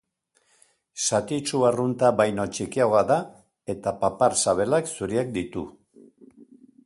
[1.01, 3.19] Satitsu arrunta baino txikiagoa da
[3.75, 5.69] eta papar-sabelak zuriak ditu.